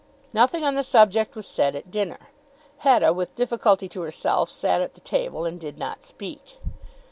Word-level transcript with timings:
Nothing 0.33 0.63
on 0.63 0.73
the 0.73 0.81
subject 0.81 1.35
was 1.35 1.45
said 1.45 1.75
at 1.75 1.91
dinner. 1.91 2.29
Hetta 2.79 3.13
with 3.13 3.35
difficulty 3.35 3.87
to 3.89 4.01
herself 4.01 4.49
sat 4.49 4.81
at 4.81 4.95
the 4.95 4.99
table, 5.01 5.45
and 5.45 5.59
did 5.61 5.77
not 5.77 6.03
speak. 6.03 6.57